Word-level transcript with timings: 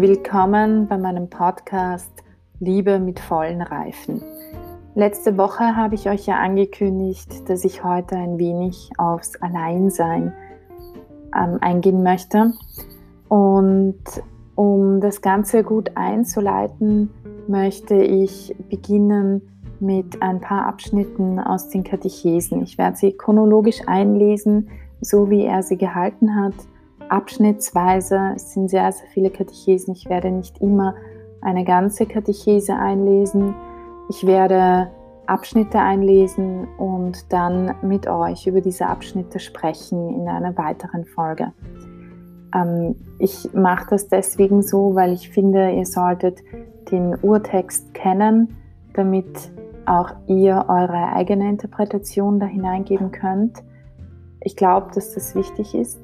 Willkommen 0.00 0.88
bei 0.88 0.98
meinem 0.98 1.30
Podcast 1.30 2.12
Liebe 2.60 2.98
mit 2.98 3.18
vollen 3.18 3.62
Reifen. 3.62 4.20
Letzte 4.94 5.38
Woche 5.38 5.74
habe 5.74 5.94
ich 5.94 6.10
euch 6.10 6.26
ja 6.26 6.36
angekündigt, 6.36 7.48
dass 7.48 7.64
ich 7.64 7.82
heute 7.82 8.14
ein 8.14 8.36
wenig 8.36 8.90
aufs 8.98 9.36
Alleinsein 9.36 10.34
ähm, 11.34 11.56
eingehen 11.62 12.02
möchte. 12.02 12.52
Und 13.28 13.96
um 14.54 15.00
das 15.00 15.22
Ganze 15.22 15.64
gut 15.64 15.92
einzuleiten, 15.94 17.08
möchte 17.48 17.94
ich 17.94 18.54
beginnen 18.68 19.40
mit 19.80 20.20
ein 20.20 20.42
paar 20.42 20.66
Abschnitten 20.66 21.40
aus 21.40 21.70
den 21.70 21.84
Katechesen. 21.84 22.62
Ich 22.62 22.76
werde 22.76 22.98
sie 22.98 23.12
chronologisch 23.16 23.80
einlesen, 23.86 24.68
so 25.00 25.30
wie 25.30 25.46
er 25.46 25.62
sie 25.62 25.78
gehalten 25.78 26.34
hat 26.34 26.54
abschnittsweise. 27.08 28.32
Es 28.34 28.52
sind 28.52 28.68
sehr, 28.68 28.90
sehr 28.92 29.08
viele 29.08 29.30
Katechesen. 29.30 29.94
Ich 29.94 30.08
werde 30.08 30.30
nicht 30.30 30.60
immer 30.60 30.94
eine 31.40 31.64
ganze 31.64 32.06
Katechese 32.06 32.74
einlesen. 32.74 33.54
Ich 34.08 34.26
werde 34.26 34.90
Abschnitte 35.26 35.78
einlesen 35.78 36.68
und 36.78 37.32
dann 37.32 37.74
mit 37.82 38.06
euch 38.06 38.46
über 38.46 38.60
diese 38.60 38.86
Abschnitte 38.86 39.40
sprechen 39.40 40.14
in 40.14 40.28
einer 40.28 40.56
weiteren 40.56 41.04
Folge. 41.04 41.52
Ähm, 42.54 42.94
ich 43.18 43.50
mache 43.52 43.86
das 43.90 44.08
deswegen 44.08 44.62
so, 44.62 44.94
weil 44.94 45.12
ich 45.12 45.30
finde, 45.30 45.72
ihr 45.72 45.86
solltet 45.86 46.42
den 46.90 47.16
Urtext 47.22 47.92
kennen, 47.94 48.56
damit 48.94 49.50
auch 49.86 50.10
ihr 50.26 50.64
eure 50.68 51.12
eigene 51.12 51.48
Interpretation 51.48 52.40
da 52.40 52.46
hineingeben 52.46 53.12
könnt. 53.12 53.62
Ich 54.40 54.56
glaube, 54.56 54.90
dass 54.94 55.14
das 55.14 55.34
wichtig 55.34 55.74
ist. 55.74 55.98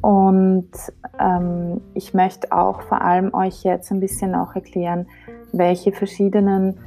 Und 0.00 0.70
ähm, 1.18 1.80
ich 1.94 2.14
möchte 2.14 2.52
auch 2.52 2.82
vor 2.82 3.02
allem 3.02 3.34
euch 3.34 3.62
jetzt 3.64 3.90
ein 3.90 4.00
bisschen 4.00 4.34
auch 4.34 4.54
erklären, 4.54 5.06
welche 5.52 5.92
verschiedenen 5.92 6.78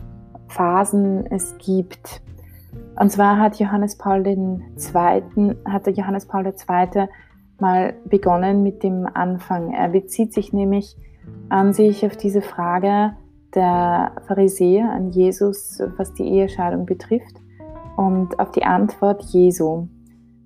Phasen 0.48 1.26
es 1.28 1.56
gibt. 1.60 2.22
Und 3.00 3.12
zwar 3.12 3.40
hat 3.40 3.60
Johannes 3.60 3.98
Paul 3.98 4.26
II., 4.26 5.56
hatte 5.66 5.92
Johannes 5.92 6.26
Paul 6.28 6.46
II. 6.46 7.08
mal 7.60 7.94
begonnen 8.06 8.64
mit 8.64 8.84
dem 8.84 9.08
Anfang. 9.12 9.74
Er 9.74 9.90
bezieht 9.90 10.34
sich 10.34 10.54
nämlich 10.54 10.96
an 11.50 11.74
sich 11.74 12.06
auf 12.06 12.18
diese 12.18 12.42
Frage 12.42 13.14
der 13.54 14.14
Pharisäer 14.28 14.92
an 14.92 15.12
Jesus, 15.12 15.82
was 15.98 16.14
die 16.14 16.28
Ehescheidung 16.28 16.86
betrifft, 16.86 17.36
und 17.96 18.40
auf 18.40 18.50
die 18.52 18.64
Antwort 18.64 19.24
Jesu. 19.26 19.88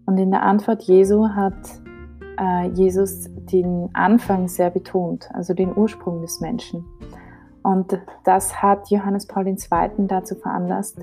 Und 0.05 0.17
in 0.17 0.31
der 0.31 0.43
Antwort 0.43 0.83
Jesu 0.83 1.29
hat 1.29 1.55
äh, 2.39 2.67
Jesus 2.69 3.29
den 3.51 3.89
Anfang 3.93 4.47
sehr 4.47 4.69
betont, 4.69 5.29
also 5.33 5.53
den 5.53 5.75
Ursprung 5.75 6.21
des 6.21 6.39
Menschen. 6.41 6.85
Und 7.63 7.99
das 8.23 8.61
hat 8.61 8.89
Johannes 8.89 9.25
Paul 9.25 9.47
II. 9.47 9.55
dazu 10.07 10.35
veranlasst, 10.35 10.99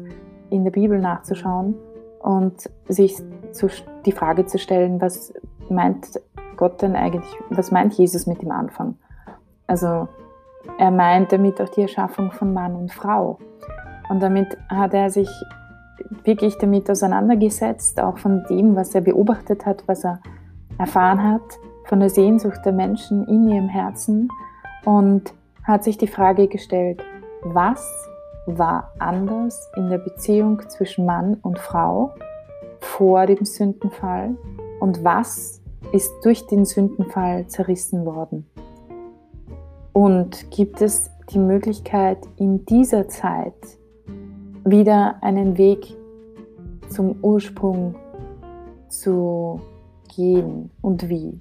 in 0.51 0.65
der 0.65 0.71
Bibel 0.71 0.99
nachzuschauen 0.99 1.75
und 2.23 2.71
sich 2.89 3.17
zu, 3.53 3.69
die 4.07 4.13
Frage 4.13 4.47
zu 4.47 4.59
stellen, 4.59 5.01
was 5.01 5.35
meint 5.69 6.21
Gott 6.57 6.81
denn 6.81 6.97
eigentlich, 6.97 7.37
was 7.51 7.71
meint 7.71 7.95
Jesus 7.95 8.27
mit 8.27 8.41
dem 8.41 8.51
Anfang? 8.51 8.97
Also 9.67 10.09
er 10.79 10.91
meint 10.91 11.33
damit 11.33 11.61
auch 11.61 11.69
die 11.69 11.83
Erschaffung 11.83 12.33
von 12.33 12.53
Mann 12.53 12.75
und 12.75 12.93
Frau. 12.93 13.39
Und 14.09 14.23
damit 14.23 14.57
hat 14.69 14.95
er 14.95 15.11
sich 15.11 15.29
wirklich 16.25 16.57
damit 16.59 16.91
auseinandergesetzt, 16.91 18.01
auch 18.01 18.19
von 18.19 18.45
dem, 18.49 18.77
was 18.77 18.95
er 18.95 19.01
beobachtet 19.01 19.67
hat, 19.67 19.85
was 19.87 20.05
er 20.05 20.21
erfahren 20.79 21.23
hat 21.23 21.59
von 21.85 22.01
der 22.01 22.11
Sehnsucht 22.11 22.61
der 22.65 22.73
Menschen 22.73 23.27
in 23.29 23.49
ihrem 23.49 23.69
Herzen 23.69 24.29
und 24.85 25.35
hat 25.63 25.85
sich 25.85 25.99
die 25.99 26.07
Frage 26.07 26.49
gestellt, 26.49 27.03
was 27.43 27.87
war 28.47 28.93
anders 28.99 29.71
in 29.77 29.89
der 29.89 29.99
Beziehung 29.99 30.61
zwischen 30.69 31.07
Mann 31.07 31.35
und 31.43 31.59
Frau 31.59 32.15
vor 32.81 33.27
dem 33.27 33.45
Sündenfall 33.45 34.37
und 34.81 35.03
was 35.05 35.63
ist 35.93 36.13
durch 36.23 36.47
den 36.47 36.65
Sündenfall 36.65 37.47
zerrissen 37.47 38.05
worden? 38.05 38.47
Und 39.93 40.51
gibt 40.51 40.83
es 40.83 41.11
die 41.31 41.39
Möglichkeit, 41.39 42.19
in 42.37 42.67
dieser 42.67 43.09
Zeit 43.09 43.55
wieder 44.65 45.17
einen 45.23 45.57
Weg 45.57 45.97
zum 46.89 47.17
Ursprung 47.23 47.95
zu 48.89 49.61
gehen 50.15 50.71
und 50.81 51.09
wie. 51.09 51.41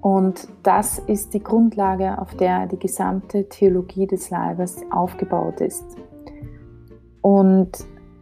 Und 0.00 0.48
das 0.62 0.98
ist 1.00 1.34
die 1.34 1.42
Grundlage, 1.42 2.18
auf 2.18 2.34
der 2.34 2.66
die 2.66 2.78
gesamte 2.78 3.48
Theologie 3.48 4.06
des 4.06 4.30
Leibes 4.30 4.76
aufgebaut 4.90 5.60
ist. 5.60 5.84
Und 7.20 7.70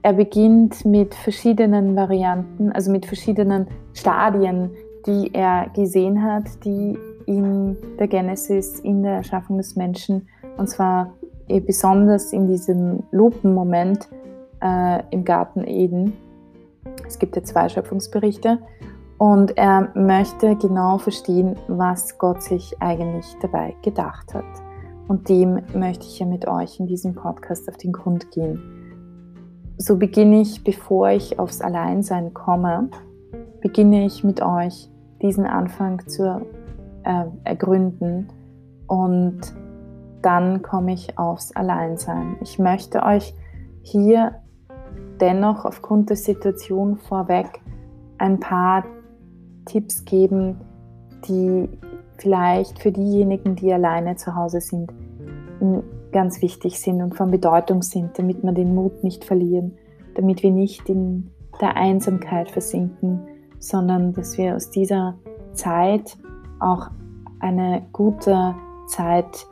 er 0.02 0.14
beginnt 0.14 0.84
mit 0.84 1.14
verschiedenen 1.14 1.96
Varianten, 1.96 2.72
also 2.72 2.90
mit 2.90 3.06
verschiedenen 3.06 3.66
Stadien, 3.92 4.70
die 5.06 5.30
er 5.34 5.68
gesehen 5.74 6.22
hat, 6.22 6.64
die 6.64 6.98
in 7.26 7.76
der 7.98 8.08
Genesis, 8.08 8.80
in 8.80 9.02
der 9.02 9.16
Erschaffung 9.16 9.58
des 9.58 9.76
Menschen, 9.76 10.28
und 10.56 10.68
zwar 10.68 11.12
besonders 11.48 12.32
in 12.32 12.46
diesem 12.46 13.02
Lupenmoment 13.10 14.08
äh, 14.62 15.02
im 15.10 15.24
Garten 15.24 15.64
Eden. 15.64 16.12
Es 17.06 17.18
gibt 17.18 17.36
ja 17.36 17.42
zwei 17.42 17.68
Schöpfungsberichte 17.68 18.58
und 19.18 19.56
er 19.56 19.90
möchte 19.94 20.56
genau 20.56 20.98
verstehen, 20.98 21.56
was 21.68 22.18
Gott 22.18 22.42
sich 22.42 22.74
eigentlich 22.80 23.26
dabei 23.40 23.74
gedacht 23.82 24.34
hat. 24.34 24.44
Und 25.08 25.28
dem 25.28 25.60
möchte 25.74 26.04
ich 26.04 26.18
ja 26.18 26.26
mit 26.26 26.48
euch 26.48 26.80
in 26.80 26.86
diesem 26.86 27.14
Podcast 27.14 27.68
auf 27.68 27.76
den 27.76 27.92
Grund 27.92 28.30
gehen. 28.32 28.60
So 29.78 29.96
beginne 29.96 30.40
ich, 30.40 30.64
bevor 30.64 31.10
ich 31.10 31.38
aufs 31.38 31.60
Alleinsein 31.60 32.34
komme, 32.34 32.90
beginne 33.60 34.04
ich 34.04 34.24
mit 34.24 34.42
euch 34.42 34.90
diesen 35.22 35.46
Anfang 35.46 36.06
zu 36.06 36.46
äh, 37.04 37.24
ergründen 37.44 38.28
und 38.86 39.40
dann 40.22 40.62
komme 40.62 40.92
ich 40.92 41.18
aufs 41.18 41.54
Alleinsein. 41.54 42.36
Ich 42.40 42.58
möchte 42.58 43.02
euch 43.02 43.34
hier 43.82 44.40
dennoch 45.20 45.64
aufgrund 45.64 46.10
der 46.10 46.16
Situation 46.16 46.96
vorweg 46.96 47.60
ein 48.18 48.40
paar 48.40 48.84
Tipps 49.66 50.04
geben, 50.04 50.60
die 51.28 51.68
vielleicht 52.16 52.78
für 52.80 52.92
diejenigen, 52.92 53.56
die 53.56 53.72
alleine 53.72 54.16
zu 54.16 54.34
Hause 54.34 54.60
sind, 54.60 54.90
ganz 56.12 56.40
wichtig 56.40 56.80
sind 56.80 57.02
und 57.02 57.14
von 57.14 57.30
Bedeutung 57.30 57.82
sind, 57.82 58.18
damit 58.18 58.42
wir 58.42 58.52
den 58.52 58.74
Mut 58.74 59.04
nicht 59.04 59.24
verlieren, 59.24 59.76
damit 60.14 60.42
wir 60.42 60.50
nicht 60.50 60.88
in 60.88 61.30
der 61.60 61.76
Einsamkeit 61.76 62.50
versinken, 62.50 63.20
sondern 63.58 64.12
dass 64.12 64.38
wir 64.38 64.56
aus 64.56 64.70
dieser 64.70 65.14
Zeit 65.52 66.16
auch 66.60 66.88
eine 67.40 67.82
gute 67.92 68.54
Zeit 68.86 69.46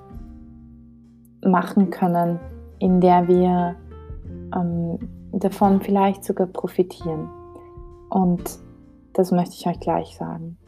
machen 1.45 1.91
können, 1.91 2.39
in 2.79 3.01
der 3.01 3.29
wir 3.29 3.77
ähm, 4.55 4.99
davon 5.33 5.81
vielleicht 5.81 6.25
sogar 6.25 6.47
profitieren. 6.47 7.29
Und 8.09 8.59
das 9.15 9.31
möchte 9.31 9.55
ich 9.55 9.67
euch 9.67 9.81
gleich 9.81 10.17
sagen. 10.17 10.59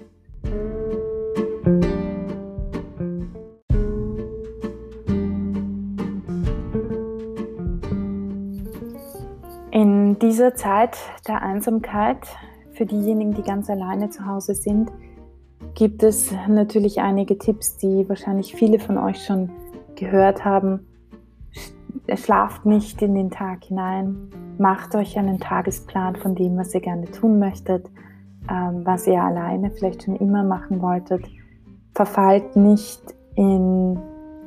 In 9.73 10.19
dieser 10.21 10.55
Zeit 10.55 10.97
der 11.29 11.43
Einsamkeit, 11.43 12.19
für 12.73 12.87
diejenigen, 12.87 13.35
die 13.35 13.43
ganz 13.43 13.69
alleine 13.69 14.09
zu 14.09 14.25
Hause 14.25 14.55
sind, 14.55 14.91
gibt 15.75 16.03
es 16.03 16.33
natürlich 16.49 17.01
einige 17.01 17.37
Tipps, 17.37 17.77
die 17.77 18.09
wahrscheinlich 18.09 18.55
viele 18.55 18.79
von 18.79 18.97
euch 18.97 19.23
schon 19.25 19.51
gehört 19.97 20.45
haben. 20.45 20.87
Schlaft 22.15 22.65
nicht 22.65 23.03
in 23.03 23.15
den 23.15 23.31
Tag 23.31 23.65
hinein, 23.65 24.31
macht 24.59 24.95
euch 24.95 25.19
einen 25.19 25.41
Tagesplan 25.41 26.17
von 26.17 26.35
dem, 26.35 26.57
was 26.57 26.73
ihr 26.73 26.81
gerne 26.81 27.11
tun 27.11 27.39
möchtet 27.39 27.91
was 28.49 29.07
ihr 29.07 29.23
alleine 29.23 29.71
vielleicht 29.71 30.05
schon 30.05 30.17
immer 30.17 30.43
machen 30.45 30.81
wolltet. 30.81 31.23
Verfallt 31.95 32.57
nicht 32.57 33.01
in, 33.35 33.99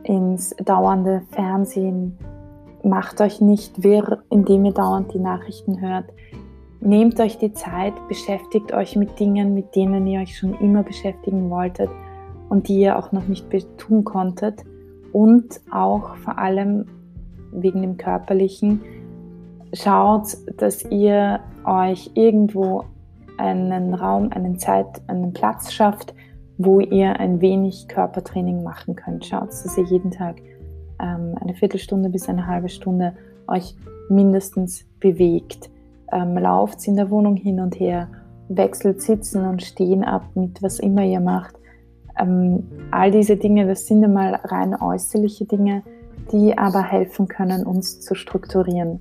ins 0.03 0.55
dauernde 0.63 1.23
Fernsehen. 1.31 2.17
Macht 2.83 3.19
euch 3.21 3.41
nicht 3.41 3.83
wirr, 3.83 4.23
indem 4.29 4.65
ihr 4.65 4.73
dauernd 4.73 5.13
die 5.13 5.19
Nachrichten 5.19 5.81
hört. 5.81 6.05
Nehmt 6.81 7.19
euch 7.19 7.37
die 7.37 7.51
Zeit, 7.51 7.93
beschäftigt 8.07 8.73
euch 8.73 8.95
mit 8.95 9.19
Dingen, 9.19 9.53
mit 9.53 9.75
denen 9.75 10.07
ihr 10.07 10.21
euch 10.21 10.37
schon 10.37 10.53
immer 10.59 10.83
beschäftigen 10.83 11.49
wolltet 11.49 11.89
und 12.47 12.69
die 12.69 12.79
ihr 12.79 12.97
auch 12.97 13.11
noch 13.11 13.27
nicht 13.27 13.47
tun 13.77 14.03
konntet. 14.05 14.63
Und 15.11 15.59
auch 15.71 16.15
vor 16.17 16.37
allem 16.37 16.85
wegen 17.51 17.81
dem 17.81 17.97
körperlichen, 17.97 18.81
schaut, 19.73 20.37
dass 20.57 20.85
ihr 20.85 21.39
euch 21.65 22.11
irgendwo 22.13 22.85
einen 23.39 23.93
Raum, 23.93 24.31
einen 24.31 24.59
Zeit, 24.59 25.01
einen 25.07 25.33
Platz 25.33 25.71
schafft, 25.71 26.13
wo 26.57 26.79
ihr 26.79 27.19
ein 27.19 27.41
wenig 27.41 27.87
Körpertraining 27.87 28.63
machen 28.63 28.95
könnt. 28.95 29.25
Schaut, 29.25 29.49
dass 29.49 29.77
ihr 29.77 29.85
jeden 29.85 30.11
Tag 30.11 30.41
ähm, 31.01 31.35
eine 31.39 31.53
Viertelstunde 31.53 32.09
bis 32.09 32.27
eine 32.27 32.47
halbe 32.47 32.69
Stunde 32.69 33.13
euch 33.47 33.75
mindestens 34.09 34.85
bewegt. 34.99 35.69
Ähm, 36.11 36.37
lauft 36.37 36.85
in 36.87 36.95
der 36.95 37.09
Wohnung 37.09 37.35
hin 37.35 37.59
und 37.59 37.79
her, 37.79 38.09
wechselt 38.49 39.01
Sitzen 39.01 39.45
und 39.45 39.61
Stehen 39.61 40.03
ab 40.03 40.23
mit 40.35 40.61
was 40.61 40.79
immer 40.79 41.03
ihr 41.03 41.19
macht. 41.21 41.55
Ähm, 42.19 42.63
all 42.91 43.11
diese 43.11 43.37
Dinge, 43.37 43.65
das 43.67 43.87
sind 43.87 44.03
einmal 44.03 44.35
rein 44.35 44.75
äußerliche 44.75 45.45
Dinge, 45.45 45.83
die 46.31 46.57
aber 46.57 46.83
helfen 46.83 47.27
können, 47.27 47.65
uns 47.65 48.01
zu 48.01 48.15
strukturieren. 48.15 48.99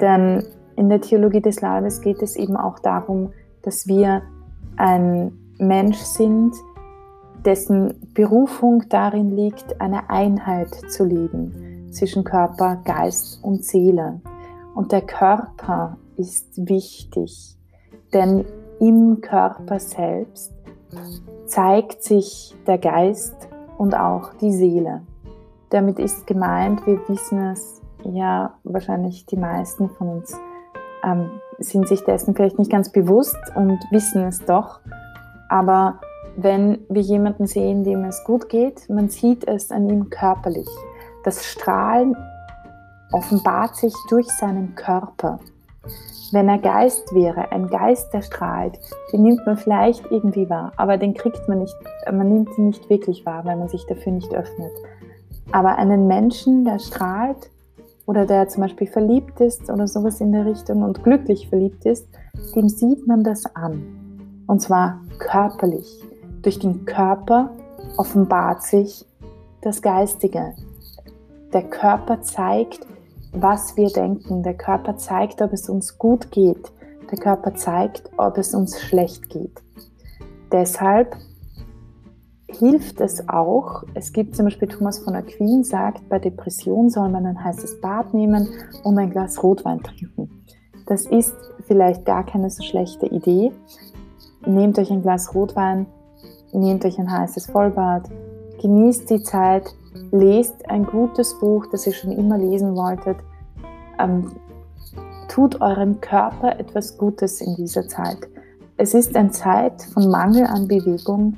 Denn 0.00 0.44
in 0.76 0.88
der 0.88 1.00
Theologie 1.00 1.42
des 1.42 1.60
Leibes 1.60 2.00
geht 2.00 2.22
es 2.22 2.36
eben 2.36 2.56
auch 2.56 2.78
darum, 2.78 3.32
dass 3.62 3.86
wir 3.86 4.22
ein 4.76 5.32
Mensch 5.58 5.98
sind, 5.98 6.54
dessen 7.44 7.94
Berufung 8.14 8.84
darin 8.88 9.30
liegt, 9.30 9.80
eine 9.80 10.10
Einheit 10.10 10.74
zu 10.90 11.04
leben 11.04 11.88
zwischen 11.90 12.24
Körper, 12.24 12.80
Geist 12.84 13.42
und 13.42 13.64
Seele. 13.64 14.20
Und 14.74 14.92
der 14.92 15.02
Körper 15.02 15.96
ist 16.16 16.68
wichtig, 16.68 17.56
denn 18.12 18.44
im 18.78 19.20
Körper 19.20 19.78
selbst 19.80 20.52
zeigt 21.46 22.02
sich 22.02 22.54
der 22.66 22.78
Geist 22.78 23.48
und 23.78 23.94
auch 23.94 24.34
die 24.34 24.52
Seele. 24.52 25.02
Damit 25.70 25.98
ist 25.98 26.26
gemeint, 26.26 26.86
wir 26.86 27.00
wissen 27.08 27.38
es 27.50 27.80
ja 28.04 28.54
wahrscheinlich 28.64 29.26
die 29.26 29.36
meisten 29.36 29.88
von 29.90 30.08
uns 30.08 30.36
ähm, 31.04 31.30
sind 31.60 31.86
sich 31.86 32.02
dessen 32.04 32.34
vielleicht 32.34 32.58
nicht 32.58 32.70
ganz 32.70 32.90
bewusst 32.90 33.36
und 33.54 33.78
wissen 33.90 34.24
es 34.24 34.44
doch. 34.44 34.80
Aber 35.48 36.00
wenn 36.36 36.78
wir 36.88 37.02
jemanden 37.02 37.46
sehen, 37.46 37.84
dem 37.84 38.04
es 38.04 38.24
gut 38.24 38.48
geht, 38.48 38.88
man 38.88 39.08
sieht 39.08 39.46
es 39.46 39.70
an 39.70 39.88
ihm 39.88 40.10
körperlich. 40.10 40.68
Das 41.24 41.44
Strahlen 41.44 42.16
offenbart 43.12 43.76
sich 43.76 43.94
durch 44.08 44.28
seinen 44.28 44.74
Körper. 44.74 45.38
Wenn 46.32 46.48
er 46.48 46.58
Geist 46.58 47.12
wäre, 47.12 47.50
ein 47.50 47.66
Geist, 47.66 48.14
der 48.14 48.22
strahlt, 48.22 48.78
den 49.12 49.22
nimmt 49.22 49.44
man 49.44 49.56
vielleicht 49.56 50.06
irgendwie 50.10 50.48
wahr, 50.48 50.72
aber 50.76 50.96
den 50.96 51.12
kriegt 51.12 51.48
man 51.48 51.58
nicht, 51.58 51.74
man 52.06 52.28
nimmt 52.28 52.56
ihn 52.56 52.68
nicht 52.68 52.88
wirklich 52.88 53.26
wahr, 53.26 53.44
weil 53.44 53.56
man 53.56 53.68
sich 53.68 53.84
dafür 53.86 54.12
nicht 54.12 54.32
öffnet. 54.32 54.70
Aber 55.50 55.76
einen 55.76 56.06
Menschen, 56.06 56.64
der 56.64 56.78
strahlt 56.78 57.50
oder 58.10 58.26
der 58.26 58.48
zum 58.48 58.62
Beispiel 58.62 58.88
verliebt 58.88 59.40
ist 59.40 59.70
oder 59.70 59.86
sowas 59.86 60.20
in 60.20 60.32
der 60.32 60.44
Richtung 60.44 60.82
und 60.82 61.04
glücklich 61.04 61.48
verliebt 61.48 61.86
ist, 61.86 62.08
dem 62.56 62.68
sieht 62.68 63.06
man 63.06 63.22
das 63.22 63.46
an. 63.54 64.42
Und 64.48 64.60
zwar 64.60 65.00
körperlich. 65.20 66.02
Durch 66.42 66.58
den 66.58 66.86
Körper 66.86 67.50
offenbart 67.98 68.64
sich 68.64 69.06
das 69.62 69.80
Geistige. 69.80 70.54
Der 71.52 71.62
Körper 71.62 72.20
zeigt, 72.20 72.80
was 73.32 73.76
wir 73.76 73.90
denken. 73.90 74.42
Der 74.42 74.54
Körper 74.54 74.96
zeigt, 74.96 75.40
ob 75.40 75.52
es 75.52 75.68
uns 75.68 75.96
gut 75.96 76.32
geht. 76.32 76.72
Der 77.12 77.18
Körper 77.18 77.54
zeigt, 77.54 78.10
ob 78.16 78.38
es 78.38 78.56
uns 78.56 78.80
schlecht 78.80 79.28
geht. 79.28 79.62
Deshalb 80.50 81.14
hilft 82.56 83.00
es 83.00 83.28
auch. 83.28 83.84
Es 83.94 84.12
gibt 84.12 84.36
zum 84.36 84.46
Beispiel 84.46 84.68
Thomas 84.68 84.98
von 84.98 85.14
Aquin 85.14 85.64
sagt, 85.64 86.08
bei 86.08 86.18
Depression 86.18 86.90
soll 86.90 87.08
man 87.08 87.26
ein 87.26 87.42
heißes 87.42 87.80
Bad 87.80 88.14
nehmen 88.14 88.48
und 88.84 88.98
ein 88.98 89.10
Glas 89.10 89.42
Rotwein 89.42 89.82
trinken. 89.82 90.44
Das 90.86 91.06
ist 91.06 91.34
vielleicht 91.66 92.04
gar 92.04 92.24
keine 92.24 92.50
so 92.50 92.62
schlechte 92.62 93.06
Idee. 93.06 93.52
Nehmt 94.46 94.78
euch 94.78 94.90
ein 94.90 95.02
Glas 95.02 95.34
Rotwein, 95.34 95.86
nehmt 96.52 96.84
euch 96.84 96.98
ein 96.98 97.10
heißes 97.10 97.46
Vollbad, 97.46 98.08
genießt 98.60 99.08
die 99.10 99.22
Zeit, 99.22 99.72
lest 100.10 100.68
ein 100.68 100.84
gutes 100.84 101.38
Buch, 101.38 101.66
das 101.70 101.86
ihr 101.86 101.92
schon 101.92 102.12
immer 102.12 102.38
lesen 102.38 102.74
wolltet. 102.74 103.18
Ähm, 103.98 104.32
tut 105.28 105.60
eurem 105.60 106.00
Körper 106.00 106.58
etwas 106.58 106.98
Gutes 106.98 107.40
in 107.40 107.54
dieser 107.54 107.86
Zeit. 107.86 108.18
Es 108.76 108.94
ist 108.94 109.14
eine 109.14 109.30
Zeit 109.30 109.82
von 109.92 110.10
Mangel 110.10 110.46
an 110.46 110.66
Bewegung 110.66 111.36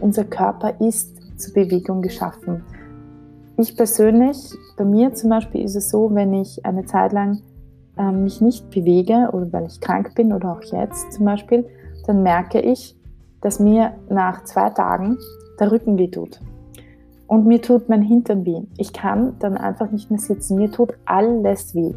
unser 0.00 0.24
Körper 0.24 0.80
ist 0.80 1.40
zur 1.40 1.54
Bewegung 1.54 2.02
geschaffen. 2.02 2.64
Ich 3.58 3.76
persönlich, 3.76 4.36
bei 4.76 4.84
mir 4.84 5.12
zum 5.14 5.30
Beispiel 5.30 5.62
ist 5.62 5.76
es 5.76 5.90
so, 5.90 6.14
wenn 6.14 6.32
ich 6.34 6.64
eine 6.64 6.84
Zeit 6.84 7.12
lang 7.12 7.40
äh, 7.96 8.10
mich 8.10 8.40
nicht 8.40 8.70
bewege 8.70 9.30
oder 9.32 9.52
weil 9.52 9.66
ich 9.66 9.80
krank 9.80 10.14
bin 10.14 10.32
oder 10.32 10.52
auch 10.52 10.62
jetzt 10.62 11.12
zum 11.12 11.26
Beispiel, 11.26 11.66
dann 12.06 12.22
merke 12.22 12.60
ich, 12.60 12.96
dass 13.40 13.60
mir 13.60 13.92
nach 14.08 14.44
zwei 14.44 14.70
Tagen 14.70 15.18
der 15.60 15.70
Rücken 15.70 15.98
weh 15.98 16.08
tut. 16.08 16.40
Und 17.26 17.46
mir 17.46 17.62
tut 17.62 17.88
mein 17.88 18.02
Hintern 18.02 18.44
weh. 18.44 18.62
Ich 18.76 18.92
kann 18.92 19.36
dann 19.38 19.56
einfach 19.56 19.90
nicht 19.90 20.10
mehr 20.10 20.20
sitzen. 20.20 20.56
Mir 20.56 20.70
tut 20.70 20.94
alles 21.04 21.74
weh. 21.74 21.94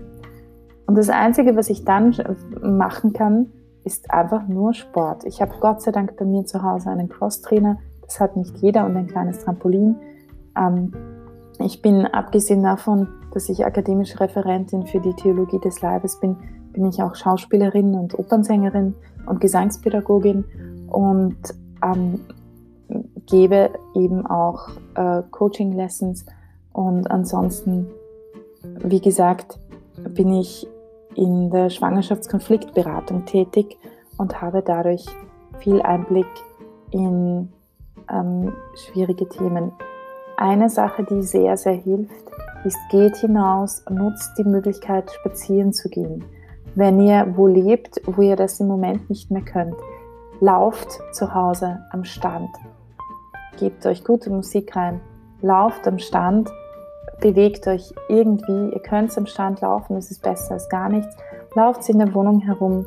Und 0.88 0.98
das 0.98 1.10
Einzige, 1.10 1.56
was 1.56 1.70
ich 1.70 1.84
dann 1.84 2.16
machen 2.62 3.14
kann, 3.14 3.48
ist 3.86 4.12
einfach 4.12 4.48
nur 4.48 4.74
Sport. 4.74 5.24
Ich 5.26 5.42
habe 5.42 5.54
Gott 5.60 5.82
sei 5.82 5.92
Dank 5.92 6.18
bei 6.18 6.26
mir 6.26 6.46
zu 6.46 6.64
Hause 6.64 6.90
einen 6.90 7.08
Crosstrainer. 7.08 7.78
Das 8.02 8.20
hat 8.20 8.36
nicht 8.36 8.58
jeder 8.58 8.86
und 8.86 8.98
ein 8.98 9.08
kleines 9.08 9.40
Trampolin. 9.40 9.96
Ähm, 10.58 10.94
ich 11.60 11.82
bin, 11.82 12.06
abgesehen 12.06 12.64
davon, 12.64 13.08
dass 13.34 13.48
ich 13.48 13.66
akademische 13.66 14.20
Referentin 14.20 14.86
für 14.88 15.00
die 15.00 15.14
Theologie 15.14 15.60
des 15.60 15.82
Leibes 15.82 16.20
bin, 16.20 16.36
bin 16.74 16.86
ich 16.86 17.02
auch 17.02 17.16
Schauspielerin 17.16 17.96
und 17.96 18.18
Opernsängerin 18.20 18.96
und 19.28 19.40
Gesangspädagogin 19.40 20.44
und 20.88 21.38
ähm, 21.84 22.20
gebe 23.26 23.72
eben 23.94 24.26
auch 24.26 24.70
äh, 24.96 25.22
Coaching-Lessons. 25.32 26.26
Und 26.74 27.10
ansonsten, 27.10 27.88
wie 28.84 29.00
gesagt, 29.00 29.60
bin 30.10 30.34
ich 30.34 30.68
in 31.16 31.50
der 31.50 31.70
Schwangerschaftskonfliktberatung 31.70 33.26
tätig 33.26 33.78
und 34.18 34.42
habe 34.42 34.62
dadurch 34.62 35.06
viel 35.60 35.82
Einblick 35.82 36.28
in 36.92 37.50
ähm, 38.12 38.54
schwierige 38.76 39.28
Themen. 39.28 39.72
Eine 40.38 40.70
Sache, 40.70 41.04
die 41.04 41.24
sehr, 41.24 41.58
sehr 41.58 41.74
hilft, 41.74 42.26
ist, 42.66 42.78
geht 42.90 43.16
hinaus, 43.18 43.84
nutzt 43.90 44.38
die 44.38 44.44
Möglichkeit, 44.44 45.12
spazieren 45.12 45.72
zu 45.72 45.90
gehen. 45.90 46.24
Wenn 46.76 47.00
ihr 47.00 47.34
wo 47.36 47.48
lebt, 47.48 48.02
wo 48.06 48.22
ihr 48.22 48.36
das 48.36 48.60
im 48.60 48.68
Moment 48.68 49.10
nicht 49.10 49.32
mehr 49.32 49.44
könnt, 49.44 49.76
lauft 50.42 51.00
zu 51.14 51.34
Hause 51.34 51.80
am 51.92 52.04
Stand. 52.04 52.50
Gebt 53.58 53.86
euch 53.86 54.04
gute 54.04 54.30
Musik 54.30 54.76
rein, 54.76 55.00
lauft 55.42 55.88
am 55.88 56.00
Stand, 56.00 56.50
bewegt 57.22 57.68
euch 57.68 57.94
irgendwie. 58.10 58.74
Ihr 58.74 58.82
könnt 58.82 59.18
am 59.18 59.26
Stand 59.26 59.62
laufen, 59.62 59.96
das 59.96 60.12
ist 60.12 60.22
besser 60.22 60.54
als 60.54 60.70
gar 60.70 60.90
nichts. 60.90 61.16
Lauft 61.56 61.88
in 61.90 62.00
der 62.00 62.14
Wohnung 62.14 62.42
herum, 62.42 62.86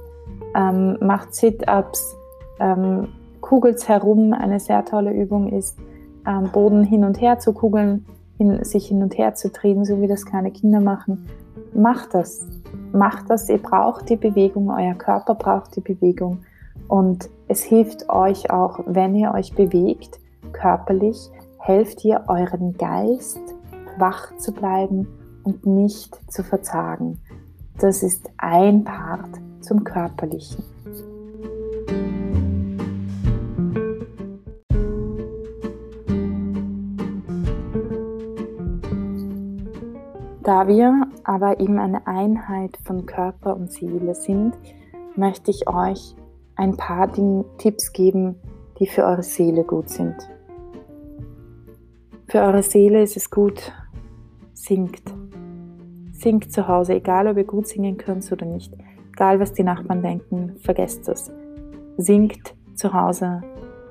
ähm, 0.55 0.99
macht 1.01 1.35
Sit-ups, 1.35 2.17
ähm, 2.61 3.09
kugelt 3.41 3.87
herum. 3.89 4.33
Eine 4.33 4.61
sehr 4.61 4.85
tolle 4.85 5.13
Übung 5.13 5.49
ist, 5.49 5.79
am 6.25 6.51
Boden 6.53 6.85
hin 6.85 7.05
und 7.05 7.21
her 7.21 7.39
zu 7.39 7.53
kugeln, 7.53 8.05
hin, 8.37 8.63
sich 8.65 8.89
hin 8.89 9.03
und 9.03 9.17
her 9.17 9.35
zu 9.35 9.51
drehen, 9.51 9.85
so 9.85 10.01
wie 10.01 10.07
das 10.07 10.27
kleine 10.27 10.51
Kinder 10.51 10.81
machen. 10.81 11.27
Macht 11.75 12.15
das. 12.15 12.47
Macht 12.93 13.31
das. 13.31 13.49
Ihr 13.49 13.59
braucht 13.59 14.09
die 14.09 14.17
Bewegung, 14.17 14.71
euer 14.71 14.95
Körper 14.95 15.35
braucht 15.35 15.77
die 15.77 15.81
Bewegung. 15.81 16.41
Und 16.89 17.29
es 17.49 17.63
hilft 17.63 18.09
euch 18.09 18.51
auch, 18.51 18.81
wenn 18.87 19.15
ihr 19.15 19.33
euch 19.33 19.55
bewegt, 19.55 20.19
körperlich, 20.53 21.31
helft 21.59 22.05
ihr 22.05 22.25
euren 22.29 22.77
Geist 22.77 23.41
wach 24.01 24.37
zu 24.37 24.53
bleiben 24.53 25.07
und 25.45 25.67
nicht 25.67 26.19
zu 26.31 26.43
verzagen. 26.43 27.21
Das 27.79 28.03
ist 28.03 28.31
ein 28.37 28.85
Part 28.85 29.31
zum 29.61 29.85
Körperlichen. 29.85 30.65
Da 40.43 40.67
wir 40.67 41.07
aber 41.25 41.61
eben 41.61 41.79
eine 41.79 42.07
Einheit 42.07 42.79
von 42.83 43.05
Körper 43.05 43.55
und 43.55 43.71
Seele 43.71 44.15
sind, 44.15 44.55
möchte 45.15 45.51
ich 45.51 45.69
euch 45.69 46.17
ein 46.57 46.75
paar 46.77 47.13
Tipps 47.59 47.93
geben, 47.93 48.37
die 48.79 48.87
für 48.87 49.05
eure 49.05 49.23
Seele 49.23 49.63
gut 49.63 49.91
sind. 49.91 50.17
Für 52.29 52.41
eure 52.41 52.63
Seele 52.63 53.03
ist 53.03 53.17
es 53.17 53.31
gut, 53.31 53.73
singt. 54.63 55.03
Singt 56.13 56.53
zu 56.53 56.67
Hause, 56.67 56.95
egal 56.95 57.29
ob 57.29 57.37
ihr 57.37 57.45
gut 57.45 57.69
singen 57.69 57.97
könnt 57.97 58.31
oder 58.33 58.45
nicht. 58.45 58.75
Egal 59.13 59.41
was 59.41 59.53
die 59.53 59.63
Nachbarn 59.63 60.03
denken, 60.03 60.57
vergesst 60.61 61.07
das. 61.09 61.31
Singt 61.97 62.55
zu 62.75 62.93
Hause 62.93 63.43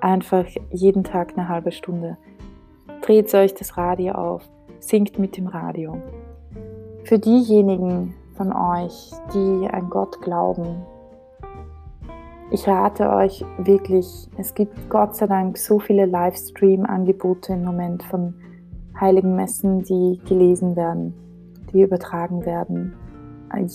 einfach 0.01 0.45
jeden 0.71 1.03
Tag 1.03 1.33
eine 1.35 1.49
halbe 1.49 1.71
Stunde. 1.71 2.17
Dreht 3.01 3.33
euch 3.33 3.53
das 3.53 3.77
Radio 3.77 4.13
auf, 4.13 4.43
singt 4.79 5.19
mit 5.19 5.37
dem 5.37 5.47
Radio. 5.47 6.01
Für 7.03 7.19
diejenigen 7.19 8.13
von 8.35 8.53
euch, 8.53 9.11
die 9.33 9.67
an 9.69 9.89
Gott 9.89 10.21
glauben, 10.21 10.83
Ich 12.49 12.65
rate 12.65 13.09
euch 13.09 13.43
wirklich, 13.57 14.29
es 14.37 14.55
gibt 14.55 14.89
Gott 14.89 15.15
sei 15.15 15.27
Dank 15.27 15.57
so 15.57 15.79
viele 15.79 16.05
Livestream-Angebote 16.05 17.51
im 17.53 17.65
Moment 17.65 18.03
von 18.03 18.35
heiligen 18.99 19.35
Messen, 19.35 19.83
die 19.83 20.19
gelesen 20.27 20.75
werden, 20.75 21.13
die 21.71 21.81
übertragen 21.81 22.45
werden. 22.45 22.93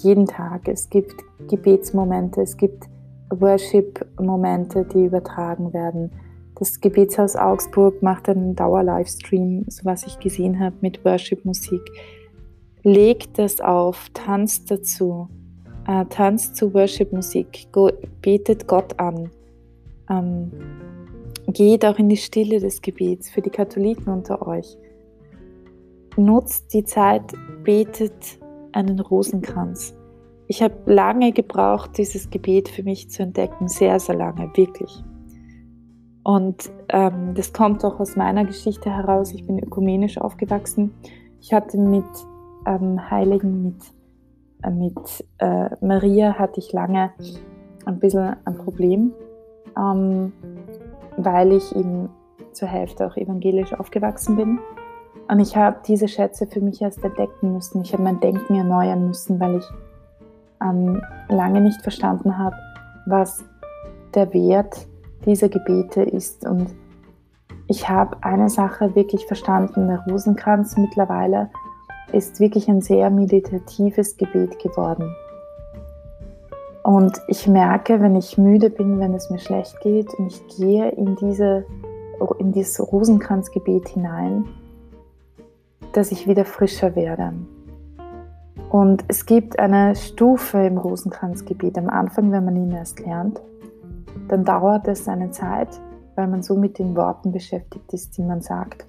Jeden 0.03 0.27
Tag. 0.27 0.69
Es 0.69 0.91
gibt 0.91 1.15
Gebetsmomente, 1.49 2.43
es 2.43 2.57
gibt 2.57 2.85
Worship-Momente, 3.31 4.85
die 4.85 5.07
übertragen 5.07 5.73
werden. 5.73 6.13
Das 6.57 6.81
Gebetshaus 6.81 7.37
Augsburg 7.37 8.03
macht 8.03 8.29
einen 8.29 8.55
Dauer-Livestream, 8.55 9.65
so 9.69 9.85
was 9.85 10.07
ich 10.07 10.19
gesehen 10.19 10.61
habe, 10.61 10.77
mit 10.81 11.05
Worship-Musik. 11.05 11.81
Legt 12.83 13.39
das 13.39 13.61
auf, 13.61 14.11
tanzt 14.13 14.71
dazu, 14.71 15.29
äh, 15.87 16.05
tanzt 16.07 16.57
zu 16.57 16.75
Worship-Musik, 16.75 17.69
betet 18.21 18.67
Gott 18.67 18.99
an. 19.01 19.31
Ähm, 20.11 20.53
geht 21.49 21.85
auch 21.85 21.99
in 21.99 22.09
die 22.09 22.17
Stille 22.17 22.61
des 22.61 22.83
Gebets 22.83 23.31
für 23.31 23.41
die 23.41 23.51
Katholiken 23.51 24.13
unter 24.13 24.47
euch. 24.47 24.77
Nutzt 26.17 26.75
die 26.75 26.85
Zeit, 26.85 27.33
betet 27.65 28.39
einen 28.73 29.01
Rosenkranz. 29.01 29.95
Ich 30.47 30.63
habe 30.63 30.75
lange 30.87 31.33
gebraucht, 31.33 31.97
dieses 31.97 32.29
Gebet 32.29 32.69
für 32.69 32.83
mich 32.83 33.11
zu 33.11 33.23
entdecken, 33.23 33.69
sehr, 33.69 33.99
sehr 33.99 34.17
lange, 34.17 34.51
wirklich. 34.55 35.03
Und 36.25 36.71
ähm, 36.89 37.35
das 37.35 37.53
kommt 37.53 37.85
auch 37.85 37.99
aus 37.99 38.17
meiner 38.17 38.45
Geschichte 38.45 38.91
heraus. 38.91 39.33
Ich 39.33 39.47
bin 39.47 39.59
ökumenisch 39.59 40.19
aufgewachsen. 40.19 40.95
Ich 41.41 41.53
hatte 41.53 41.79
mit 41.79 42.05
ähm, 42.67 43.11
Heiligen, 43.11 43.63
mit, 43.63 43.83
äh, 44.63 44.71
mit 44.71 45.25
äh, 45.39 45.71
Maria 45.85 46.35
hatte 46.39 46.61
ich 46.61 46.73
lange 46.73 47.13
ein 47.85 47.99
bisschen 47.99 48.37
ein 48.45 48.57
Problem, 48.57 49.13
ähm, 49.77 50.33
weil 51.17 51.53
ich 51.53 51.75
eben 51.75 52.09
zur 52.53 52.69
Hälfte 52.69 53.07
auch 53.07 53.17
evangelisch 53.17 53.73
aufgewachsen 53.73 54.37
bin. 54.37 54.59
Und 55.29 55.41
ich 55.41 55.57
habe 55.57 55.79
diese 55.87 56.09
Schätze 56.09 56.47
für 56.47 56.61
mich 56.61 56.83
erst 56.83 57.03
entdecken 57.05 57.53
müssen. 57.55 57.83
Ich 57.83 57.93
habe 57.93 58.03
mein 58.03 58.21
Denken 58.21 58.55
erneuern 58.55 59.07
müssen, 59.07 59.41
weil 59.41 59.57
ich 59.57 59.65
ähm, 60.63 61.01
lange 61.29 61.61
nicht 61.61 61.83
verstanden 61.83 62.39
habe, 62.39 62.57
was 63.07 63.45
der 64.15 64.33
Wert 64.35 64.87
dieser 65.25 65.49
Gebete 65.49 66.03
ist. 66.03 66.47
Und 66.47 66.69
ich 67.69 67.89
habe 67.89 68.17
eine 68.21 68.49
Sache 68.51 68.95
wirklich 68.95 69.27
verstanden. 69.27 69.89
Der 69.89 70.05
Rosenkranz 70.09 70.77
mittlerweile 70.77 71.51
ist 72.13 72.41
wirklich 72.41 72.69
ein 72.69 72.83
sehr 72.83 73.11
meditatives 73.11 74.17
Gebet 74.17 74.59
geworden. 74.59 75.15
Und 76.83 77.23
ich 77.29 77.47
merke, 77.47 78.01
wenn 78.01 78.17
ich 78.17 78.37
müde 78.37 78.69
bin, 78.69 78.99
wenn 78.99 79.15
es 79.15 79.31
mir 79.31 79.39
schlecht 79.39 79.81
geht 79.81 80.13
und 80.15 80.27
ich 80.27 80.57
gehe 80.57 80.91
in, 80.91 81.15
diese, 81.17 81.65
in 82.39 82.53
dieses 82.53 82.81
Rosenkranzgebet 82.93 83.89
hinein, 83.89 84.45
dass 85.93 86.13
ich 86.13 86.27
wieder 86.27 86.45
frischer 86.45 86.97
werde. 86.97 87.33
Und 88.71 89.05
es 89.09 89.27
gibt 89.27 89.59
eine 89.59 89.95
Stufe 89.95 90.59
im 90.59 90.79
Rosenkranzgebet 90.79 91.77
am 91.77 91.89
Anfang, 91.91 92.33
wenn 92.33 92.45
man 92.45 92.57
ihn 92.57 92.71
erst 92.71 93.01
lernt. 93.01 93.41
Dann 94.29 94.45
dauert 94.45 94.89
es 94.89 95.09
eine 95.09 95.31
Zeit, 95.31 95.69
weil 96.17 96.27
man 96.27 96.43
so 96.43 96.57
mit 96.57 96.79
den 96.79 96.97
Worten 96.97 97.33
beschäftigt 97.33 97.93
ist, 97.93 98.17
die 98.17 98.23
man 98.23 98.41
sagt. 98.41 98.87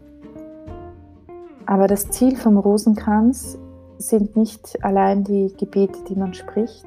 Aber 1.66 1.88
das 1.88 2.10
Ziel 2.10 2.36
vom 2.36 2.58
Rosenkranz 2.58 3.58
sind 3.98 4.36
nicht 4.36 4.84
allein 4.84 5.24
die 5.24 5.54
Gebete, 5.58 6.00
die 6.08 6.16
man 6.16 6.34
spricht. 6.34 6.86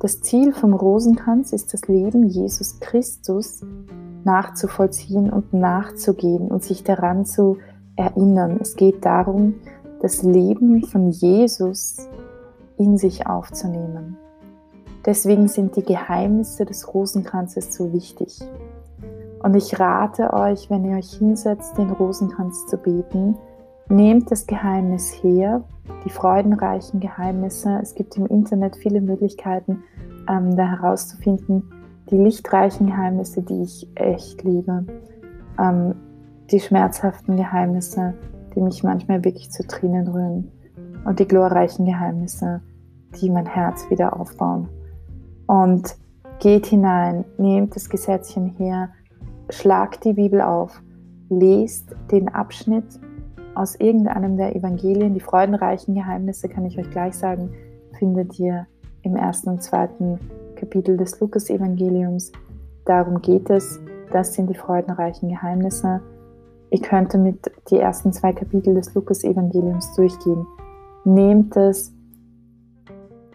Das 0.00 0.20
Ziel 0.20 0.52
vom 0.52 0.74
Rosenkranz 0.74 1.52
ist 1.52 1.72
das 1.72 1.88
Leben 1.88 2.24
Jesus 2.24 2.80
Christus 2.80 3.62
nachzuvollziehen 4.24 5.30
und 5.30 5.52
nachzugehen 5.52 6.48
und 6.48 6.62
sich 6.62 6.82
daran 6.84 7.24
zu 7.24 7.56
erinnern. 7.56 7.73
Es 7.96 8.76
geht 8.76 9.04
darum, 9.04 9.54
das 10.00 10.22
Leben 10.22 10.82
von 10.84 11.10
Jesus 11.10 12.08
in 12.76 12.98
sich 12.98 13.26
aufzunehmen. 13.26 14.16
Deswegen 15.06 15.48
sind 15.48 15.76
die 15.76 15.84
Geheimnisse 15.84 16.64
des 16.64 16.92
Rosenkranzes 16.92 17.74
so 17.74 17.92
wichtig. 17.92 18.40
Und 19.42 19.54
ich 19.54 19.78
rate 19.78 20.32
euch, 20.32 20.70
wenn 20.70 20.84
ihr 20.84 20.96
euch 20.96 21.12
hinsetzt, 21.12 21.76
den 21.76 21.90
Rosenkranz 21.90 22.66
zu 22.66 22.78
beten, 22.78 23.36
nehmt 23.88 24.30
das 24.30 24.46
Geheimnis 24.46 25.10
her, 25.22 25.62
die 26.04 26.10
freudenreichen 26.10 27.00
Geheimnisse. 27.00 27.78
Es 27.82 27.94
gibt 27.94 28.16
im 28.16 28.26
Internet 28.26 28.76
viele 28.76 29.02
Möglichkeiten, 29.02 29.84
ähm, 30.28 30.56
da 30.56 30.70
herauszufinden, 30.70 31.70
die 32.10 32.16
lichtreichen 32.16 32.86
Geheimnisse, 32.86 33.42
die 33.42 33.62
ich 33.62 33.86
echt 33.94 34.42
liebe. 34.42 34.86
Ähm, 35.58 35.94
die 36.50 36.60
schmerzhaften 36.60 37.36
Geheimnisse, 37.36 38.14
die 38.54 38.60
mich 38.60 38.82
manchmal 38.82 39.24
wirklich 39.24 39.50
zu 39.50 39.66
Tränen 39.66 40.08
rühren 40.08 40.50
und 41.04 41.18
die 41.18 41.28
glorreichen 41.28 41.86
Geheimnisse, 41.86 42.60
die 43.20 43.30
mein 43.30 43.46
Herz 43.46 43.88
wieder 43.90 44.18
aufbauen. 44.18 44.68
Und 45.46 45.96
geht 46.40 46.66
hinein, 46.66 47.24
nehmt 47.38 47.76
das 47.76 47.88
Gesetzchen 47.88 48.46
her, 48.56 48.90
schlagt 49.50 50.04
die 50.04 50.14
Bibel 50.14 50.40
auf, 50.40 50.82
lest 51.28 51.94
den 52.10 52.28
Abschnitt 52.28 53.00
aus 53.54 53.76
irgendeinem 53.76 54.36
der 54.36 54.56
Evangelien. 54.56 55.14
Die 55.14 55.20
freudenreichen 55.20 55.94
Geheimnisse, 55.94 56.48
kann 56.48 56.66
ich 56.66 56.78
euch 56.78 56.90
gleich 56.90 57.14
sagen, 57.14 57.50
findet 57.98 58.38
ihr 58.38 58.66
im 59.02 59.16
ersten 59.16 59.50
und 59.50 59.62
zweiten 59.62 60.18
Kapitel 60.56 60.96
des 60.96 61.20
Lukas-Evangeliums. 61.20 62.32
Darum 62.84 63.20
geht 63.20 63.50
es. 63.50 63.80
Das 64.10 64.34
sind 64.34 64.48
die 64.48 64.54
freudenreichen 64.54 65.28
Geheimnisse. 65.28 66.00
Ihr 66.74 66.80
könnt 66.80 67.14
mit 67.14 67.52
die 67.70 67.78
ersten 67.78 68.12
zwei 68.12 68.32
Kapitel 68.32 68.74
des 68.74 68.92
Lukas-Evangeliums 68.94 69.94
durchgehen. 69.94 70.44
Nehmt 71.04 71.56
es, 71.56 71.94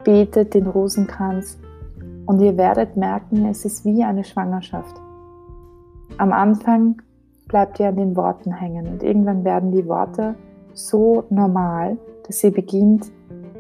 betet 0.03 0.53
den 0.53 0.67
Rosenkranz 0.67 1.57
und 2.25 2.41
ihr 2.41 2.57
werdet 2.57 2.97
merken, 2.97 3.45
es 3.45 3.63
ist 3.63 3.85
wie 3.85 4.03
eine 4.03 4.25
Schwangerschaft. 4.25 4.93
Am 6.17 6.33
Anfang 6.33 7.01
bleibt 7.47 7.79
ihr 7.79 7.87
an 7.87 7.95
den 7.95 8.17
Worten 8.17 8.51
hängen 8.51 8.87
und 8.87 9.03
irgendwann 9.03 9.45
werden 9.45 9.71
die 9.71 9.87
Worte 9.87 10.35
so 10.73 11.23
normal, 11.29 11.97
dass 12.27 12.43
ihr 12.43 12.51
beginnt, 12.51 13.09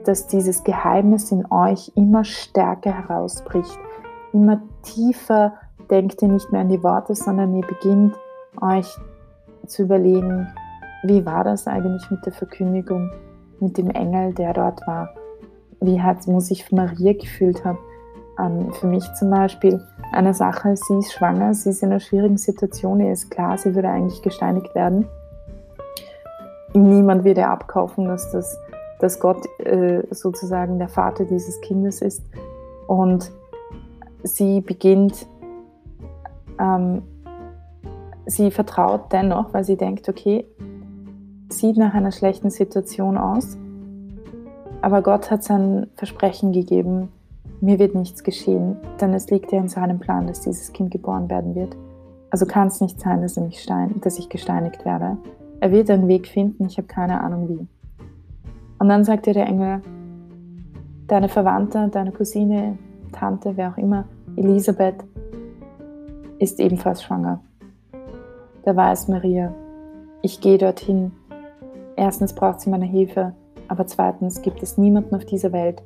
dass 0.03 0.27
dieses 0.27 0.65
Geheimnis 0.65 1.31
in 1.31 1.49
euch 1.49 1.89
immer 1.95 2.25
stärker 2.25 2.91
herausbricht. 2.91 3.79
Immer 4.33 4.61
tiefer 4.81 5.53
denkt 5.89 6.21
ihr 6.21 6.27
nicht 6.27 6.51
mehr 6.51 6.59
an 6.59 6.69
die 6.69 6.83
Worte, 6.83 7.15
sondern 7.15 7.55
ihr 7.55 7.65
beginnt 7.65 8.13
euch 8.59 8.93
zu 9.69 9.83
überlegen, 9.83 10.47
wie 11.03 11.25
war 11.25 11.43
das 11.43 11.67
eigentlich 11.67 12.09
mit 12.11 12.25
der 12.25 12.33
Verkündigung, 12.33 13.11
mit 13.59 13.77
dem 13.77 13.89
Engel, 13.91 14.33
der 14.33 14.53
dort 14.53 14.85
war? 14.87 15.09
Wie 15.81 16.01
hat, 16.01 16.27
muss 16.27 16.47
sich 16.47 16.71
Maria 16.71 17.13
gefühlt 17.13 17.63
haben? 17.63 17.77
Ähm, 18.39 18.71
für 18.73 18.87
mich 18.87 19.05
zum 19.13 19.29
Beispiel 19.29 19.81
eine 20.11 20.33
Sache, 20.33 20.75
sie 20.75 20.97
ist 20.99 21.13
schwanger, 21.13 21.53
sie 21.53 21.69
ist 21.69 21.83
in 21.83 21.89
einer 21.89 21.99
schwierigen 21.99 22.37
Situation, 22.37 22.99
ihr 22.99 23.11
ist 23.11 23.29
klar, 23.31 23.57
sie 23.57 23.75
würde 23.75 23.89
eigentlich 23.89 24.21
gesteinigt 24.21 24.73
werden. 24.75 25.07
Niemand 26.73 27.23
wird 27.23 27.37
ihr 27.37 27.49
abkaufen, 27.49 28.05
dass, 28.05 28.31
das, 28.31 28.57
dass 28.99 29.19
Gott 29.19 29.45
äh, 29.59 30.03
sozusagen 30.11 30.79
der 30.79 30.89
Vater 30.89 31.25
dieses 31.25 31.59
Kindes 31.61 32.01
ist. 32.01 32.23
Und 32.87 33.31
sie 34.23 34.61
beginnt 34.61 35.27
ähm, 36.59 37.03
sie 38.29 38.51
vertraut 38.51 39.11
dennoch, 39.11 39.53
weil 39.53 39.63
sie 39.63 39.75
denkt, 39.75 40.07
okay, 40.07 40.45
sieht 41.49 41.77
nach 41.77 41.93
einer 41.93 42.11
schlechten 42.11 42.51
Situation 42.51 43.17
aus, 43.17 43.57
aber 44.81 45.01
Gott 45.01 45.31
hat 45.31 45.43
sein 45.43 45.87
Versprechen 45.95 46.51
gegeben, 46.51 47.09
mir 47.59 47.79
wird 47.79 47.95
nichts 47.95 48.23
geschehen, 48.23 48.77
denn 49.01 49.13
es 49.13 49.29
liegt 49.29 49.51
ja 49.51 49.59
in 49.59 49.67
seinem 49.67 49.99
Plan, 49.99 50.27
dass 50.27 50.41
dieses 50.41 50.71
Kind 50.71 50.91
geboren 50.91 51.29
werden 51.29 51.55
wird. 51.55 51.75
Also 52.29 52.45
kann 52.45 52.67
es 52.67 52.79
nicht 52.79 53.01
sein, 53.01 53.21
dass, 53.21 53.37
stein, 53.59 53.95
dass 54.01 54.19
ich 54.19 54.29
gesteinigt 54.29 54.85
werde. 54.85 55.17
Er 55.59 55.71
wird 55.71 55.89
einen 55.89 56.07
Weg 56.07 56.27
finden, 56.27 56.67
ich 56.67 56.77
habe 56.77 56.87
keine 56.87 57.19
Ahnung 57.21 57.49
wie. 57.49 57.67
Und 58.77 58.87
dann 58.87 59.03
sagt 59.03 59.25
dir 59.25 59.33
der 59.33 59.47
Engel, 59.47 59.81
deine 61.07 61.27
Verwandte, 61.27 61.89
deine 61.91 62.11
Cousine, 62.11 62.77
Tante, 63.11 63.57
wer 63.57 63.71
auch 63.71 63.77
immer, 63.77 64.05
Elisabeth, 64.37 65.03
ist 66.37 66.59
ebenfalls 66.59 67.03
schwanger. 67.03 67.41
Da 68.69 68.75
weiß 68.75 69.07
Maria, 69.07 69.51
ich 70.21 70.41
gehe 70.41 70.59
dorthin. 70.59 71.11
Erstens 71.95 72.33
braucht 72.33 72.61
sie 72.61 72.69
meine 72.69 72.85
Hilfe, 72.85 73.33
aber 73.67 73.87
zweitens 73.87 74.43
gibt 74.43 74.61
es 74.61 74.77
niemanden 74.77 75.15
auf 75.15 75.25
dieser 75.25 75.51
Welt, 75.53 75.81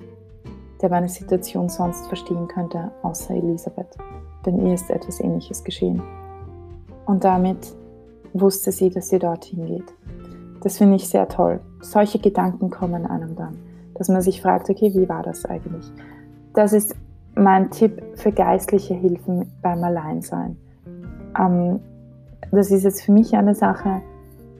der 0.81 0.89
meine 0.89 1.07
Situation 1.07 1.69
sonst 1.69 2.05
verstehen 2.07 2.49
könnte, 2.49 2.91
außer 3.01 3.35
Elisabeth. 3.35 3.95
Denn 4.45 4.67
ihr 4.67 4.73
ist 4.73 4.89
etwas 4.89 5.21
Ähnliches 5.21 5.63
geschehen. 5.63 6.01
Und 7.05 7.23
damit 7.23 7.73
wusste 8.33 8.73
sie, 8.73 8.89
dass 8.89 9.07
sie 9.07 9.19
dorthin 9.19 9.65
geht. 9.65 9.93
Das 10.59 10.77
finde 10.77 10.97
ich 10.97 11.07
sehr 11.07 11.29
toll. 11.29 11.61
Solche 11.79 12.19
Gedanken 12.19 12.69
kommen 12.69 13.05
einem 13.05 13.37
dann, 13.37 13.57
dass 13.93 14.09
man 14.09 14.21
sich 14.21 14.41
fragt, 14.41 14.69
okay, 14.69 14.93
wie 14.93 15.07
war 15.07 15.23
das 15.23 15.45
eigentlich? 15.45 15.89
Das 16.53 16.73
ist 16.73 16.97
mein 17.33 17.71
Tipp 17.71 18.03
für 18.15 18.33
geistliche 18.33 18.93
Hilfen 18.93 19.53
beim 19.61 19.81
Alleinsein. 19.85 20.57
Ähm, 21.39 21.79
das 22.57 22.72
ist 22.72 22.83
jetzt 22.83 23.01
für 23.01 23.12
mich 23.12 23.36
eine 23.36 23.55
Sache, 23.55 24.01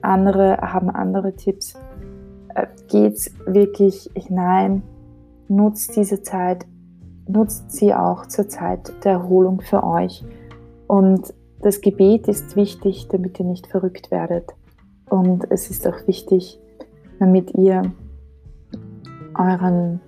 andere 0.02 0.58
haben 0.58 0.90
andere 0.90 1.34
Tipps. 1.34 1.74
Äh, 2.54 2.66
geht's 2.88 3.30
wirklich 3.46 4.10
hinein, 4.14 4.82
nutzt 5.48 5.96
diese 5.96 6.22
Zeit, 6.22 6.66
nutzt 7.26 7.70
sie 7.70 7.94
auch 7.94 8.26
zur 8.26 8.48
Zeit 8.48 8.92
der 9.04 9.12
Erholung 9.12 9.60
für 9.60 9.82
euch. 9.82 10.24
Und 10.86 11.32
das 11.62 11.80
Gebet 11.80 12.28
ist 12.28 12.56
wichtig, 12.56 13.08
damit 13.08 13.40
ihr 13.40 13.46
nicht 13.46 13.66
verrückt 13.66 14.10
werdet. 14.10 14.54
Und 15.08 15.50
es 15.50 15.70
ist 15.70 15.86
auch 15.86 16.06
wichtig, 16.06 16.60
damit 17.18 17.54
ihr 17.54 17.92
euren 19.38 20.00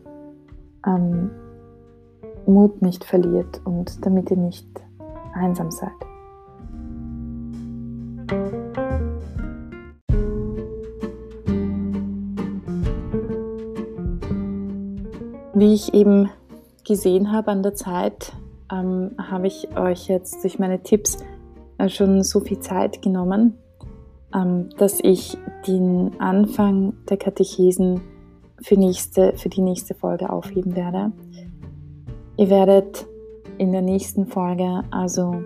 ähm, 0.86 1.30
Mut 2.46 2.82
nicht 2.82 3.04
verliert 3.04 3.60
und 3.64 4.04
damit 4.04 4.30
ihr 4.30 4.36
nicht 4.36 4.68
einsam 5.34 5.70
seid. 5.70 5.92
Wie 15.58 15.72
ich 15.72 15.94
eben 15.94 16.28
gesehen 16.84 17.32
habe 17.32 17.50
an 17.50 17.62
der 17.62 17.74
Zeit, 17.74 18.32
ähm, 18.70 19.12
habe 19.18 19.46
ich 19.46 19.68
euch 19.76 20.08
jetzt 20.08 20.42
durch 20.42 20.58
meine 20.58 20.82
Tipps 20.82 21.18
äh, 21.78 21.88
schon 21.88 22.22
so 22.22 22.40
viel 22.40 22.60
Zeit 22.60 23.00
genommen, 23.00 23.56
ähm, 24.34 24.68
dass 24.76 25.00
ich 25.00 25.38
den 25.66 26.20
Anfang 26.20 26.94
der 27.08 27.16
Katechesen 27.16 28.00
für, 28.60 28.76
nächste, 28.76 29.32
für 29.36 29.48
die 29.48 29.62
nächste 29.62 29.94
Folge 29.94 30.30
aufheben 30.30 30.76
werde. 30.76 31.12
Ihr 32.36 32.50
werdet 32.50 33.06
in 33.58 33.72
der 33.72 33.82
nächsten 33.82 34.26
Folge 34.26 34.82
also 34.90 35.42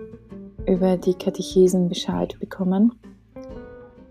über 0.67 0.97
die 0.97 1.13
Katechesen 1.13 1.89
Bescheid 1.89 2.37
bekommen. 2.39 2.93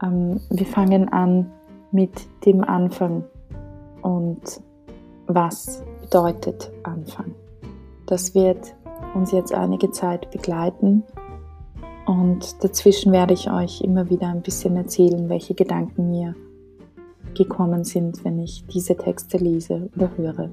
Ähm, 0.03 0.41
wir 0.51 0.67
fangen 0.67 1.09
an 1.09 1.51
mit 1.93 2.13
dem 2.45 2.63
Anfang 2.65 3.25
und 4.03 4.61
was 5.27 5.83
bedeutet 6.03 6.71
Anfang. 6.83 7.35
Das 8.07 8.35
wird 8.35 8.75
uns 9.15 9.33
jetzt 9.33 9.53
einige 9.53 9.91
Zeit 9.91 10.31
begleiten 10.31 11.05
und 12.07 12.63
dazwischen 12.65 13.13
werde 13.13 13.35
ich 13.35 13.51
euch 13.51 13.83
immer 13.83 14.11
wieder 14.11 14.29
ein 14.29 14.43
bisschen 14.43 14.77
erzählen, 14.77 15.29
welche 15.29 15.55
Gedanken 15.55 16.11
mir 16.11 16.35
gekommen 17.35 17.85
sind, 17.85 18.25
wenn 18.25 18.39
ich 18.39 18.65
diese 18.67 18.97
Texte 18.97 19.37
lese 19.37 19.89
oder 19.97 20.11
höre. 20.17 20.51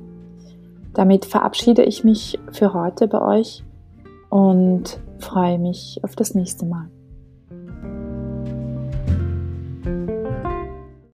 Damit 0.94 1.26
verabschiede 1.26 1.84
ich 1.84 2.04
mich 2.04 2.40
für 2.52 2.74
heute 2.74 3.08
bei 3.08 3.22
euch 3.22 3.64
und 4.30 5.00
freue 5.20 5.60
mich 5.60 6.00
auf 6.04 6.16
das 6.16 6.34
nächste 6.34 6.66
Mal. 6.66 6.90